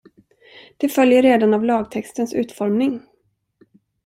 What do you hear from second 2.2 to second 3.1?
utformning.